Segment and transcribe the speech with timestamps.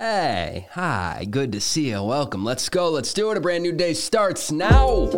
[0.00, 2.02] Hey, hi, good to see you.
[2.02, 2.42] Welcome.
[2.42, 2.88] Let's go.
[2.88, 3.36] Let's do it.
[3.36, 5.10] A brand new day starts now.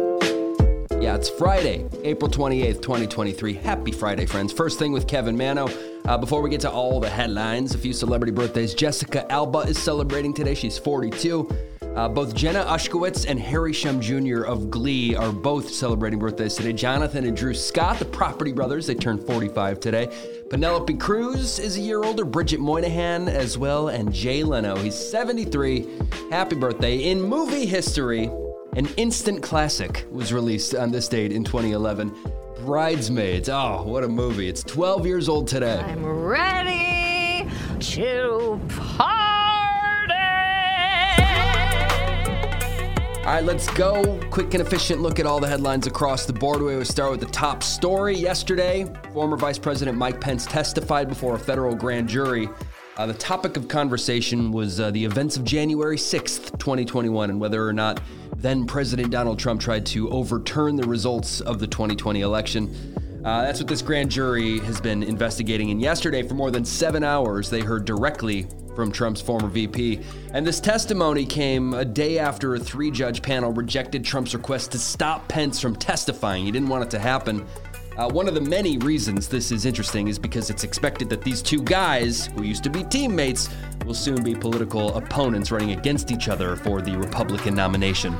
[1.00, 3.54] Yeah, it's Friday, April 28th, 2023.
[3.54, 4.52] Happy Friday, friends.
[4.52, 5.68] First thing with Kevin Manno.
[6.04, 8.74] Uh, before we get to all the headlines, a few celebrity birthdays.
[8.74, 10.54] Jessica Alba is celebrating today.
[10.54, 11.48] She's 42.
[11.94, 14.44] Uh, both Jenna Ushkowitz and Harry Shum Jr.
[14.44, 16.72] of Glee are both celebrating birthdays today.
[16.72, 20.08] Jonathan and Drew Scott, the Property Brothers, they turned 45 today.
[20.48, 24.74] Penelope Cruz is a year older, Bridget Moynahan as well, and Jay Leno.
[24.76, 25.86] He's 73.
[26.30, 27.10] Happy birthday.
[27.10, 28.30] In movie history,
[28.74, 32.14] an instant classic was released on this date in 2011.
[32.64, 33.50] Bridesmaids.
[33.50, 34.48] Oh, what a movie.
[34.48, 35.78] It's 12 years old today.
[35.78, 37.46] I'm ready
[37.80, 38.58] to
[43.24, 44.18] All right, let's go.
[44.30, 46.60] Quick and efficient look at all the headlines across the board.
[46.60, 48.16] We start with the top story.
[48.16, 52.48] Yesterday, former Vice President Mike Pence testified before a federal grand jury.
[52.96, 57.64] Uh, the topic of conversation was uh, the events of January 6th, 2021, and whether
[57.64, 58.00] or not
[58.36, 62.91] then President Donald Trump tried to overturn the results of the 2020 election.
[63.24, 65.70] Uh, that's what this grand jury has been investigating.
[65.70, 70.00] And yesterday, for more than seven hours, they heard directly from Trump's former VP.
[70.32, 74.78] And this testimony came a day after a three judge panel rejected Trump's request to
[74.78, 76.44] stop Pence from testifying.
[76.44, 77.46] He didn't want it to happen.
[77.96, 81.42] Uh, one of the many reasons this is interesting is because it's expected that these
[81.42, 83.50] two guys, who used to be teammates,
[83.84, 88.16] will soon be political opponents running against each other for the Republican nomination.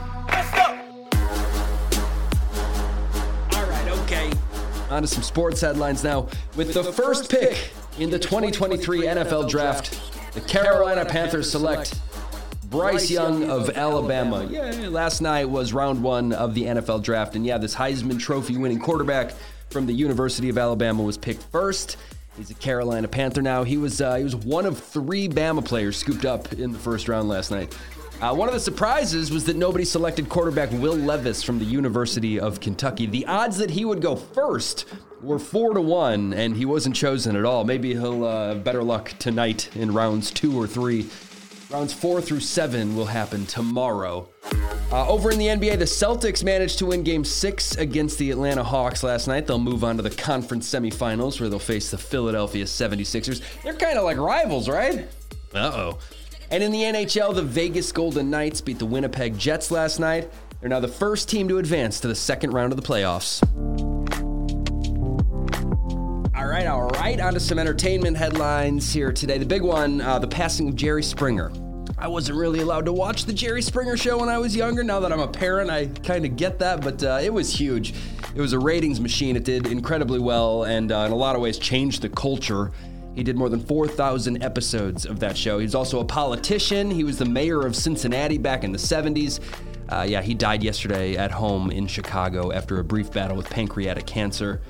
[4.93, 6.29] On to some sports headlines now.
[6.55, 9.98] With the first pick in the 2023 NFL Draft,
[10.35, 11.98] the Carolina Panthers select
[12.69, 14.47] Bryce Young of Alabama.
[14.51, 18.59] Yeah, last night was round one of the NFL Draft, and yeah, this Heisman Trophy
[18.59, 19.33] winning quarterback
[19.70, 21.97] from the University of Alabama was picked first.
[22.37, 23.65] He's a Carolina Panther now.
[23.65, 27.09] He was uh, he was one of three Bama players scooped up in the first
[27.09, 27.75] round last night.
[28.23, 32.39] Uh, one of the surprises was that nobody selected quarterback Will Levis from the University
[32.39, 33.06] of Kentucky.
[33.06, 34.85] The odds that he would go first
[35.20, 37.64] were four to one, and he wasn't chosen at all.
[37.64, 41.08] Maybe he'll uh, have better luck tonight in rounds two or three.
[41.69, 44.29] Rounds four through seven will happen tomorrow.
[44.92, 48.63] Uh, over in the NBA, the Celtics managed to win game six against the Atlanta
[48.63, 49.48] Hawks last night.
[49.48, 53.42] They'll move on to the conference semifinals where they'll face the Philadelphia 76ers.
[53.64, 55.08] They're kind of like rivals, right?
[55.52, 55.98] Uh oh.
[56.52, 60.30] And in the NHL, the Vegas Golden Knights beat the Winnipeg Jets last night.
[60.61, 63.42] They're now the first team to advance to the second round of the playoffs.
[66.36, 67.18] All right, all right.
[67.18, 69.39] On to some entertainment headlines here today.
[69.39, 71.51] The big one uh, the passing of Jerry Springer.
[71.96, 74.85] I wasn't really allowed to watch the Jerry Springer show when I was younger.
[74.85, 77.95] Now that I'm a parent, I kind of get that, but uh, it was huge.
[78.35, 79.36] It was a ratings machine.
[79.36, 82.73] It did incredibly well and uh, in a lot of ways changed the culture.
[83.14, 85.58] He did more than 4,000 episodes of that show.
[85.58, 86.90] He's also a politician.
[86.90, 89.40] He was the mayor of Cincinnati back in the 70s.
[89.89, 94.06] Uh, yeah, he died yesterday at home in Chicago after a brief battle with pancreatic
[94.06, 94.62] cancer.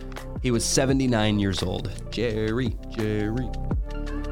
[0.43, 1.93] He was 79 years old.
[2.11, 3.49] Jerry, Jerry.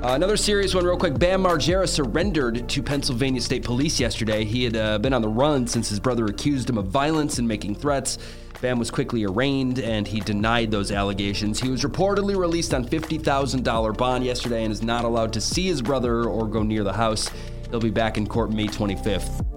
[0.02, 1.18] Uh, another serious one, real quick.
[1.18, 4.46] Bam Margera surrendered to Pennsylvania State Police yesterday.
[4.46, 7.46] He had uh, been on the run since his brother accused him of violence and
[7.46, 8.16] making threats.
[8.62, 11.60] Bam was quickly arraigned and he denied those allegations.
[11.60, 15.82] He was reportedly released on $50,000 bond yesterday and is not allowed to see his
[15.82, 17.28] brother or go near the house.
[17.68, 19.49] He'll be back in court May 25th.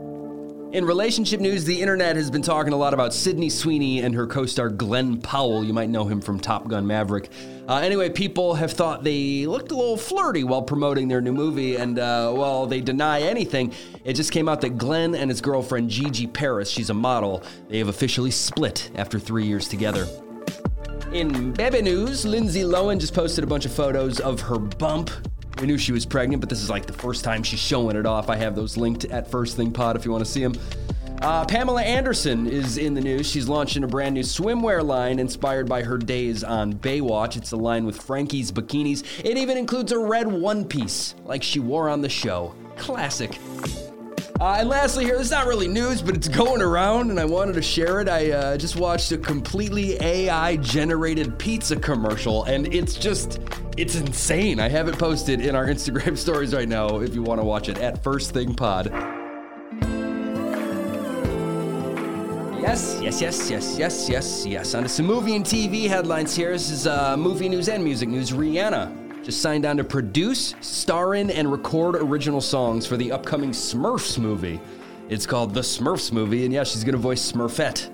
[0.74, 4.26] In relationship news, the internet has been talking a lot about Sydney Sweeney and her
[4.26, 5.64] co star Glen Powell.
[5.64, 7.30] You might know him from Top Gun Maverick.
[7.70, 11.76] Uh, anyway, people have thought they looked a little flirty while promoting their new movie,
[11.76, 13.72] and uh, while they deny anything,
[14.04, 17.78] it just came out that Glenn and his girlfriend Gigi Paris, she's a model, they
[17.78, 20.08] have officially split after three years together.
[21.14, 25.12] In baby news, Lindsay Lohan just posted a bunch of photos of her bump.
[25.60, 28.06] We knew she was pregnant, but this is like the first time she's showing it
[28.06, 28.30] off.
[28.30, 30.54] I have those linked at First Thing Pod if you want to see them.
[31.22, 33.30] Uh, Pamela Anderson is in the news.
[33.30, 37.38] She's launching a brand new swimwear line inspired by her days on Baywatch.
[37.38, 39.06] It's a line with Frankie's bikinis.
[39.24, 42.54] It even includes a red one piece, like she wore on the show.
[42.76, 43.40] Classic.
[44.40, 47.26] Uh, and lastly, here, this is not really news, but it's going around, and I
[47.26, 48.10] wanted to share it.
[48.10, 53.40] I uh, just watched a completely AI generated pizza commercial, and it's just,
[53.78, 54.60] it's insane.
[54.60, 57.70] I have it posted in our Instagram stories right now if you want to watch
[57.70, 58.88] it at First Thing Pod.
[62.60, 64.74] Yes, yes, yes, yes, yes, yes, yes.
[64.74, 66.54] On to some movie and TV headlines here.
[66.54, 68.32] This is uh, movie news and music news.
[68.32, 73.52] Rihanna just signed on to produce, star in, and record original songs for the upcoming
[73.52, 74.60] Smurfs movie.
[75.08, 77.90] It's called The Smurfs Movie, and yeah, she's going to voice Smurfette.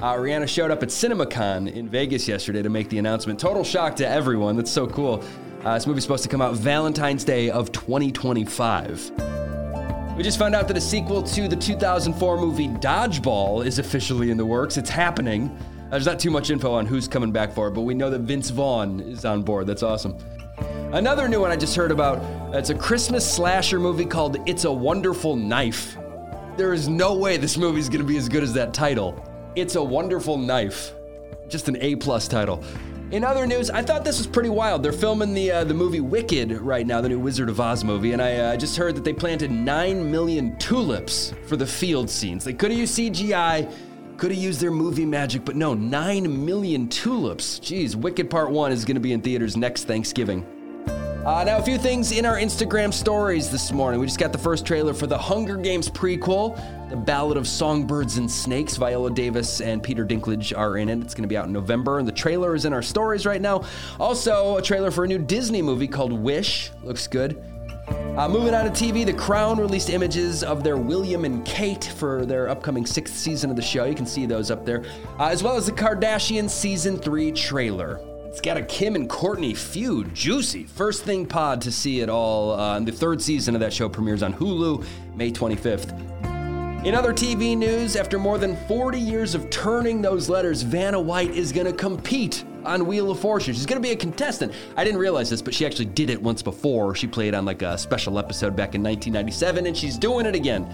[0.00, 3.40] Uh, Rihanna showed up at CinemaCon in Vegas yesterday to make the announcement.
[3.40, 4.56] Total shock to everyone.
[4.56, 5.24] That's so cool.
[5.64, 9.12] Uh, this movie's supposed to come out Valentine's Day of 2025.
[10.16, 14.36] We just found out that a sequel to the 2004 movie Dodgeball is officially in
[14.36, 14.76] the works.
[14.76, 15.56] It's happening.
[15.90, 18.20] There's not too much info on who's coming back for it, but we know that
[18.20, 19.66] Vince Vaughn is on board.
[19.66, 20.18] That's awesome.
[20.94, 22.22] Another new one I just heard about.
[22.54, 25.96] It's a Christmas slasher movie called It's a Wonderful Knife.
[26.56, 29.20] There is no way this movie is going to be as good as that title.
[29.56, 30.94] It's a Wonderful Knife.
[31.48, 32.62] Just an A plus title.
[33.10, 34.84] In other news, I thought this was pretty wild.
[34.84, 38.12] They're filming the uh, the movie Wicked right now, the new Wizard of Oz movie,
[38.12, 42.44] and I uh, just heard that they planted nine million tulips for the field scenes.
[42.44, 43.68] They could have used CGI,
[44.16, 47.58] could have used their movie magic, but no, nine million tulips.
[47.58, 50.53] Jeez, Wicked Part One is going to be in theaters next Thanksgiving.
[51.24, 53.98] Uh, now, a few things in our Instagram stories this morning.
[53.98, 56.54] We just got the first trailer for the Hunger Games prequel,
[56.90, 58.76] The Ballad of Songbirds and Snakes.
[58.76, 60.98] Viola Davis and Peter Dinklage are in it.
[60.98, 63.40] It's going to be out in November, and the trailer is in our stories right
[63.40, 63.64] now.
[63.98, 66.70] Also, a trailer for a new Disney movie called Wish.
[66.82, 67.42] Looks good.
[67.88, 72.26] Uh, moving on to TV, The Crown released images of their William and Kate for
[72.26, 73.86] their upcoming sixth season of the show.
[73.86, 74.84] You can see those up there,
[75.18, 77.98] uh, as well as the Kardashian season three trailer.
[78.34, 80.64] It's got a Kim and Kourtney feud, juicy.
[80.64, 82.50] First thing pod to see it all.
[82.50, 84.84] Uh, the third season of that show premieres on Hulu
[85.14, 85.92] May 25th.
[86.84, 91.30] In other TV news, after more than 40 years of turning those letters, Vanna White
[91.30, 93.54] is going to compete on Wheel of Fortune.
[93.54, 94.52] She's going to be a contestant.
[94.76, 96.96] I didn't realize this, but she actually did it once before.
[96.96, 100.68] She played on like a special episode back in 1997, and she's doing it again.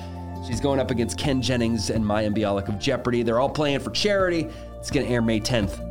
[0.46, 3.22] She's going up against Ken Jennings and Mayim Bialik of Jeopardy.
[3.22, 4.48] They're all playing for charity.
[4.78, 5.89] It's going to air May 10th.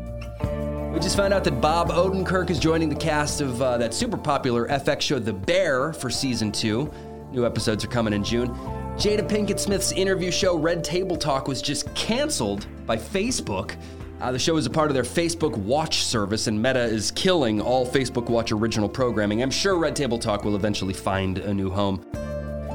[1.00, 4.18] We just found out that Bob Odenkirk is joining the cast of uh, that super
[4.18, 6.92] popular FX show The Bear for season two.
[7.32, 8.50] New episodes are coming in June.
[8.98, 13.78] Jada Pinkett Smith's interview show Red Table Talk was just canceled by Facebook.
[14.20, 17.62] Uh, the show is a part of their Facebook Watch service, and Meta is killing
[17.62, 19.42] all Facebook Watch original programming.
[19.42, 22.06] I'm sure Red Table Talk will eventually find a new home.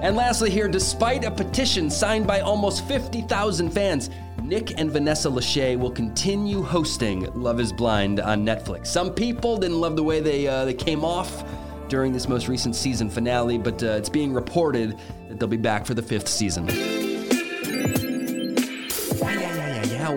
[0.05, 4.11] And lastly, here, despite a petition signed by almost 50,000 fans,
[4.43, 8.89] Nick and Vanessa Lachey will continue hosting Love Is Blind on Netflix.
[8.89, 11.43] Some people didn't love the way they uh, they came off
[11.89, 14.99] during this most recent season finale, but uh, it's being reported
[15.31, 16.67] that they'll be back for the fifth season.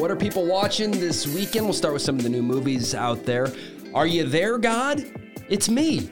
[0.08, 1.66] What are people watching this weekend?
[1.66, 3.48] We'll start with some of the new movies out there.
[3.96, 5.04] Are you there, God?
[5.50, 6.12] It's me.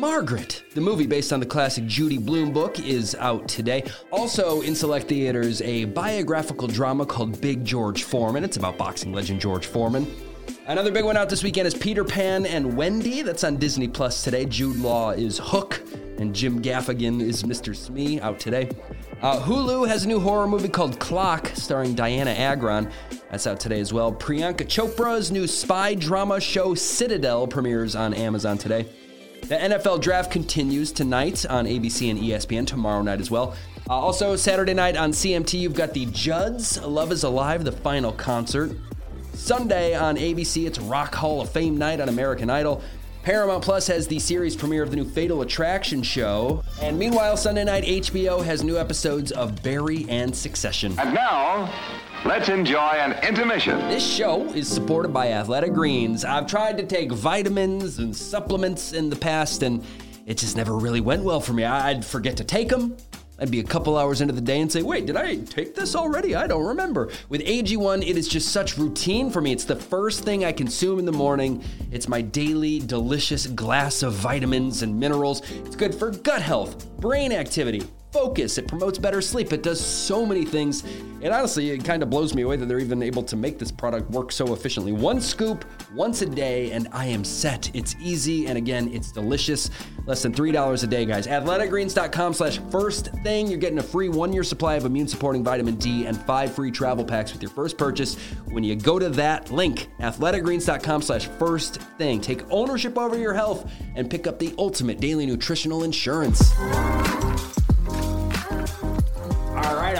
[0.00, 3.84] Margaret, the movie based on the classic Judy Blume book, is out today.
[4.10, 8.42] Also in select theaters, a biographical drama called Big George Foreman.
[8.42, 10.10] It's about boxing legend George Foreman.
[10.66, 13.20] Another big one out this weekend is Peter Pan and Wendy.
[13.20, 14.46] That's on Disney Plus today.
[14.46, 15.82] Jude Law is Hook,
[16.16, 17.76] and Jim Gaffigan is Mr.
[17.76, 18.70] Smee out today.
[19.20, 22.90] Uh, Hulu has a new horror movie called Clock, starring Dianna Agron.
[23.30, 24.14] That's out today as well.
[24.14, 28.86] Priyanka Chopra's new spy drama show Citadel premieres on Amazon today.
[29.42, 33.56] The NFL draft continues tonight on ABC and ESPN, tomorrow night as well.
[33.88, 38.12] Uh, also, Saturday night on CMT, you've got the Judds Love is Alive, the final
[38.12, 38.76] concert.
[39.32, 42.82] Sunday on ABC, it's Rock Hall of Fame night on American Idol.
[43.22, 46.64] Paramount Plus has the series premiere of the new Fatal Attraction show.
[46.80, 50.98] And meanwhile, Sunday night, HBO has new episodes of Barry and Succession.
[50.98, 51.70] And now,
[52.24, 53.78] let's enjoy an intermission.
[53.88, 56.24] This show is supported by Athletic Greens.
[56.24, 59.84] I've tried to take vitamins and supplements in the past, and
[60.24, 61.64] it just never really went well for me.
[61.64, 62.96] I'd forget to take them.
[63.40, 65.96] I'd be a couple hours into the day and say, wait, did I take this
[65.96, 66.34] already?
[66.34, 67.10] I don't remember.
[67.30, 69.52] With AG1, it is just such routine for me.
[69.52, 71.64] It's the first thing I consume in the morning.
[71.90, 75.40] It's my daily delicious glass of vitamins and minerals.
[75.50, 77.82] It's good for gut health, brain activity,
[78.12, 78.58] focus.
[78.58, 79.52] It promotes better sleep.
[79.52, 80.84] It does so many things.
[81.22, 83.70] And honestly, it kind of blows me away that they're even able to make this
[83.70, 84.92] product work so efficiently.
[84.92, 85.64] One scoop
[85.94, 87.70] once a day, and I am set.
[87.74, 89.70] It's easy, and again, it's delicious.
[90.06, 91.26] Less than $3 a day, guys.
[91.26, 93.48] Athleticgreens.com slash first thing.
[93.48, 97.32] You're getting a free one-year supply of immune-supporting vitamin D and five free travel packs
[97.32, 102.20] with your first purchase when you go to that link, athleticgreens.com slash first thing.
[102.20, 106.50] Take ownership over your health and pick up the ultimate daily nutritional insurance.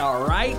[0.01, 0.57] All right.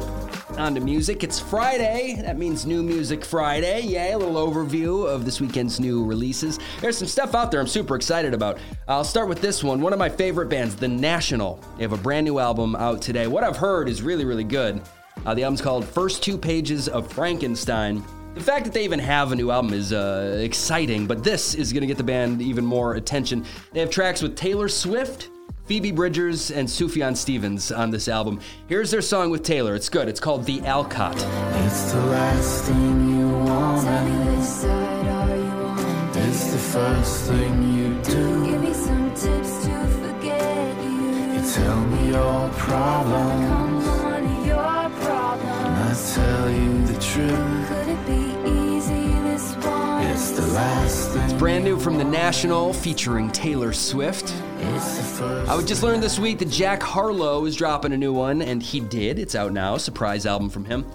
[0.60, 1.24] On to music.
[1.24, 2.16] It's Friday.
[2.22, 3.82] That means New Music Friday.
[3.82, 6.60] Yay, a little overview of this weekend's new releases.
[6.80, 8.60] There's some stuff out there I'm super excited about.
[8.88, 9.82] I'll start with this one.
[9.82, 11.60] One of my favorite bands, The National.
[11.78, 13.26] They have a brand new album out today.
[13.26, 14.80] What I've heard is really, really good.
[15.26, 18.04] Uh, the album's called First Two Pages of Frankenstein.
[18.36, 21.74] The fact that they even have a new album is uh, exciting, but this is
[21.74, 23.44] going to get the band even more attention.
[23.74, 25.31] They have tracks with Taylor Swift,
[25.72, 28.42] Phoebe Bridgers, and Sufjan Stevens on this album.
[28.68, 29.74] Here's their song with Taylor.
[29.74, 30.10] It's good.
[30.10, 31.16] It's called The Alcott.
[31.16, 33.82] It's the last thing you want.
[33.86, 36.10] Tell me which side are you on?
[36.28, 38.52] It's the first thing you do.
[38.52, 41.40] Give me some tips to forget you.
[41.40, 43.82] It's Tell me your problem.
[43.82, 45.48] Come on, your problem.
[45.48, 47.68] I tell you the truth.
[47.70, 50.04] Could it be easy this one?
[50.08, 51.22] It's the last thing.
[51.22, 54.34] It's Brand new from The National featuring Taylor Swift.
[54.64, 58.80] I just learned this week that Jack Harlow is dropping a new one, and he
[58.80, 59.18] did.
[59.18, 59.78] It's out now.
[59.78, 60.86] Surprise album from him.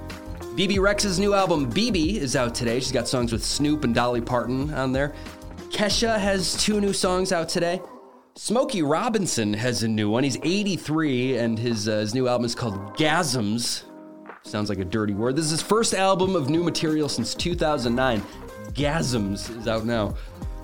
[0.55, 2.79] Bebe Rexha's new album, Bebe, is out today.
[2.79, 5.15] She's got songs with Snoop and Dolly Parton on there.
[5.71, 7.83] Kesha has two new songs out today.
[8.37, 10.23] Smokey Robinson has a new one.
[10.23, 13.83] He's 83, and his, uh, his new album is called Gasms.
[14.45, 15.35] Sounds like a dirty word.
[15.35, 18.23] This is his first album of new material since 2009.
[18.73, 20.15] Gasms is out now.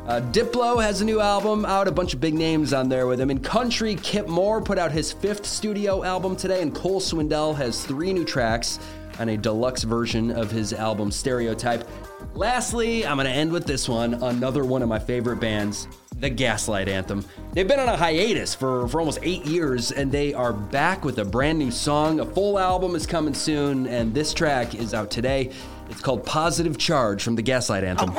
[0.06, 3.20] Uh, Diplo has a new album out, a bunch of big names on there with
[3.20, 3.30] him.
[3.30, 7.84] In country, Kip Moore put out his fifth studio album today, and Cole Swindell has
[7.84, 8.80] three new tracks
[9.20, 11.88] on a deluxe version of his album Stereotype.
[12.34, 15.86] Lastly, I'm going to end with this one, another one of my favorite bands,
[16.18, 17.24] the Gaslight Anthem.
[17.52, 21.18] They've been on a hiatus for, for almost eight years, and they are back with
[21.18, 22.18] a brand new song.
[22.18, 25.52] A full album is coming soon, and this track is out today.
[25.90, 28.12] It's called Positive Charge from the Gaslight Anthem.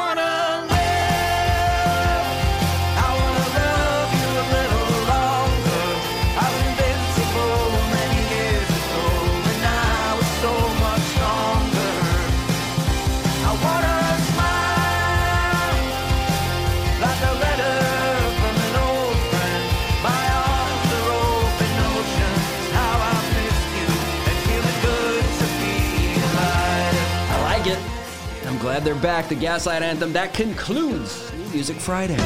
[28.83, 29.29] I'm glad they're back.
[29.29, 30.11] The Gaslight Anthem.
[30.11, 32.17] That concludes New Music Friday.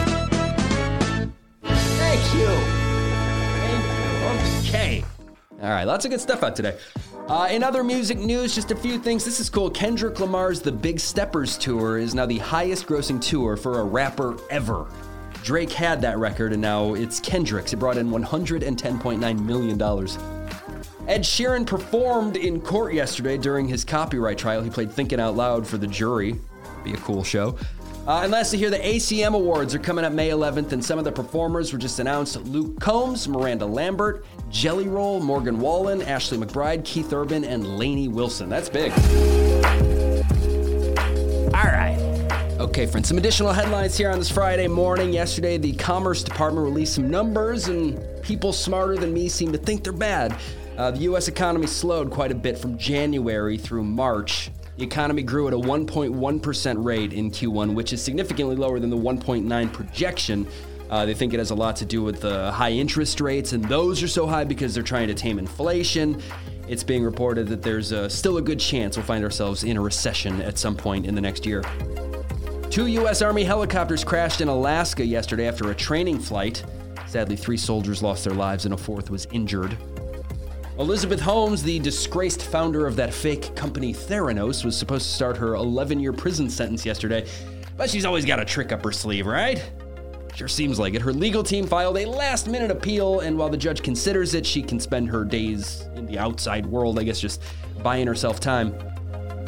[1.62, 2.48] Thank you.
[3.62, 4.68] Thank you.
[4.68, 5.04] Okay.
[5.62, 6.80] All right, lots of good stuff out today.
[7.28, 9.24] Uh, in other music news, just a few things.
[9.24, 9.70] This is cool.
[9.70, 14.36] Kendrick Lamar's The Big Steppers Tour is now the highest grossing tour for a rapper
[14.50, 14.88] ever.
[15.44, 17.72] Drake had that record, and now it's Kendrick's.
[17.72, 19.80] It brought in $110.9 million.
[21.08, 24.62] Ed Sheeran performed in court yesterday during his copyright trial.
[24.64, 26.36] He played Thinking Out Loud for the jury.
[26.88, 27.58] Be a cool show.
[28.08, 31.04] Uh, and lastly, here the ACM Awards are coming up May 11th, and some of
[31.04, 36.86] the performers were just announced: Luke Combs, Miranda Lambert, Jelly Roll, Morgan Wallen, Ashley McBryde,
[36.86, 38.48] Keith Urban, and Lainey Wilson.
[38.48, 38.94] That's big.
[41.54, 41.98] All right.
[42.58, 45.12] Okay, friends, some additional headlines here on this Friday morning.
[45.12, 49.84] Yesterday, the Commerce Department released some numbers, and people smarter than me seem to think
[49.84, 50.40] they're bad.
[50.78, 51.28] Uh, the U.S.
[51.28, 54.52] economy slowed quite a bit from January through March.
[54.78, 58.98] The economy grew at a 1.1% rate in Q1, which is significantly lower than the
[58.98, 60.48] 1.9 projection.
[60.92, 63.66] Uh, they think it has a lot to do with the high interest rates, and
[63.66, 66.22] those are so high because they're trying to tame inflation.
[66.68, 69.82] It's being reported that there's uh, still a good chance we'll find ourselves in a
[69.82, 71.64] recession at some point in the next year.
[72.70, 73.24] Two U.S.
[73.24, 76.64] Army helicopters crashed in Alaska yesterday after a training flight.
[77.08, 79.76] Sadly, three soldiers lost their lives and a fourth was injured.
[80.80, 85.56] Elizabeth Holmes, the disgraced founder of that fake company Theranos, was supposed to start her
[85.56, 87.28] 11 year prison sentence yesterday,
[87.76, 89.72] but she's always got a trick up her sleeve, right?
[90.36, 91.02] Sure seems like it.
[91.02, 94.62] Her legal team filed a last minute appeal, and while the judge considers it, she
[94.62, 97.42] can spend her days in the outside world, I guess, just
[97.82, 98.76] buying herself time.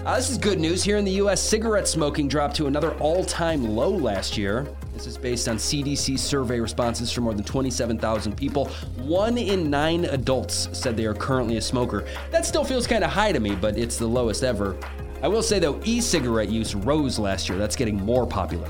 [0.06, 0.84] Uh, this is good news.
[0.84, 4.68] Here in the US, cigarette smoking dropped to another all time low last year.
[4.94, 8.66] This is based on CDC survey responses from more than 27,000 people.
[8.98, 12.06] One in nine adults said they are currently a smoker.
[12.32, 14.78] That still feels kind of high to me, but it's the lowest ever.
[15.22, 17.58] I will say though, e cigarette use rose last year.
[17.58, 18.70] That's getting more popular.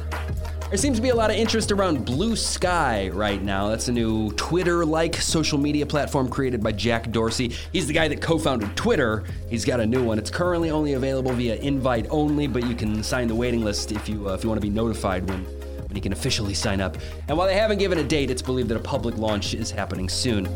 [0.69, 3.69] There seems to be a lot of interest around Bluesky right now.
[3.69, 7.55] That's a new Twitter like social media platform created by Jack Dorsey.
[7.73, 9.23] He's the guy that co founded Twitter.
[9.49, 10.19] He's got a new one.
[10.19, 14.07] It's currently only available via invite only, but you can sign the waiting list if
[14.07, 15.43] you, uh, if you want to be notified when,
[15.89, 16.97] when you can officially sign up.
[17.27, 20.07] And while they haven't given a date, it's believed that a public launch is happening
[20.07, 20.47] soon.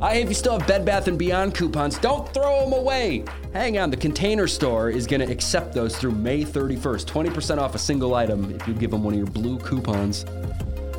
[0.00, 3.24] Uh, if you still have Bed Bath & Beyond coupons, don't throw them away.
[3.52, 7.04] Hang on, the Container Store is going to accept those through May 31st.
[7.06, 10.24] 20% off a single item if you give them one of your blue coupons.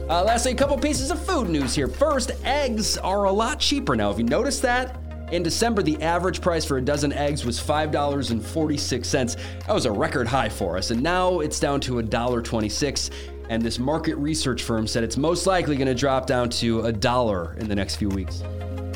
[0.10, 1.88] Uh, lastly, a couple pieces of food news here.
[1.88, 4.10] First, eggs are a lot cheaper now.
[4.10, 4.98] Have you noticed that?
[5.32, 9.38] In December, the average price for a dozen eggs was $5.46.
[9.66, 13.10] That was a record high for us, and now it's down to $1.26.
[13.50, 16.92] And this market research firm said it's most likely going to drop down to a
[16.92, 18.42] dollar in the next few weeks.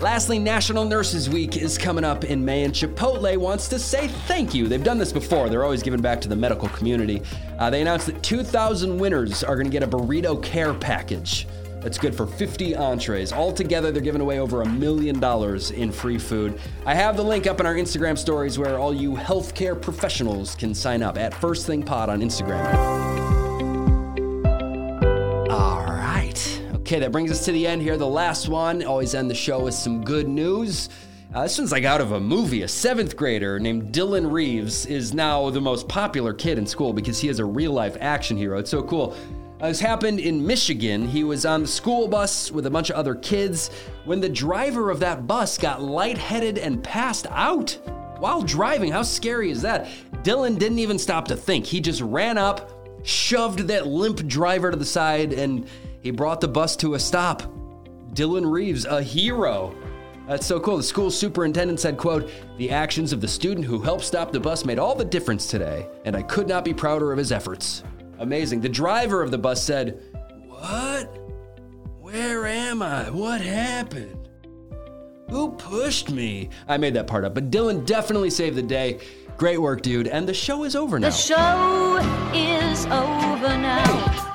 [0.01, 4.53] Lastly, National Nurses Week is coming up in May, and Chipotle wants to say thank
[4.53, 4.69] you.
[4.69, 7.21] They've done this before, they're always giving back to the medical community.
[7.57, 11.47] Uh, they announced that 2,000 winners are going to get a burrito care package.
[11.81, 13.33] That's good for 50 entrees.
[13.33, 16.59] Altogether, they're giving away over a million dollars in free food.
[16.85, 20.73] I have the link up in our Instagram stories where all you healthcare professionals can
[20.73, 23.08] sign up at First Thing Pod on Instagram.
[26.89, 27.97] Okay, that brings us to the end here.
[27.97, 28.83] The last one.
[28.83, 30.89] Always end the show with some good news.
[31.35, 32.63] Uh, this one's like out of a movie.
[32.63, 37.19] A seventh grader named Dylan Reeves is now the most popular kid in school because
[37.19, 38.57] he is a real life action hero.
[38.57, 39.15] It's so cool.
[39.61, 41.07] Uh, this happened in Michigan.
[41.07, 43.69] He was on the school bus with a bunch of other kids
[44.05, 47.77] when the driver of that bus got lightheaded and passed out
[48.17, 48.91] while driving.
[48.91, 49.87] How scary is that?
[50.23, 51.67] Dylan didn't even stop to think.
[51.67, 52.71] He just ran up,
[53.05, 55.67] shoved that limp driver to the side, and
[56.01, 57.43] he brought the bus to a stop.
[58.13, 59.75] Dylan Reeves, a hero.
[60.27, 60.77] That's so cool.
[60.77, 64.63] The school superintendent said, quote, "The actions of the student who helped stop the bus
[64.63, 67.83] made all the difference today, and I could not be prouder of his efforts."
[68.19, 68.61] Amazing.
[68.61, 69.99] The driver of the bus said,
[70.47, 71.17] "What?
[71.99, 73.09] Where am I?
[73.09, 74.29] What happened?
[75.29, 78.99] Who pushed me?" I made that part up, but Dylan definitely saved the day.
[79.37, 80.07] Great work, dude.
[80.07, 81.09] And the show is over now.
[81.09, 81.99] The show
[82.33, 84.28] is over now.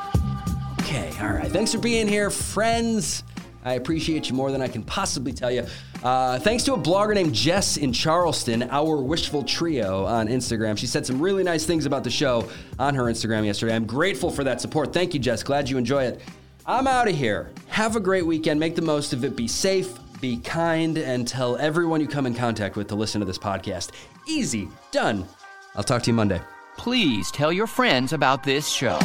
[1.24, 1.50] All right.
[1.50, 3.24] Thanks for being here, friends.
[3.64, 5.66] I appreciate you more than I can possibly tell you.
[6.02, 10.76] Uh, thanks to a blogger named Jess in Charleston, our wishful trio on Instagram.
[10.76, 12.46] She said some really nice things about the show
[12.78, 13.74] on her Instagram yesterday.
[13.74, 14.92] I'm grateful for that support.
[14.92, 15.42] Thank you, Jess.
[15.42, 16.20] Glad you enjoy it.
[16.66, 17.52] I'm out of here.
[17.68, 18.60] Have a great weekend.
[18.60, 19.34] Make the most of it.
[19.34, 23.26] Be safe, be kind, and tell everyone you come in contact with to listen to
[23.26, 23.92] this podcast.
[24.28, 24.68] Easy.
[24.90, 25.26] Done.
[25.74, 26.42] I'll talk to you Monday.
[26.76, 28.98] Please tell your friends about this show.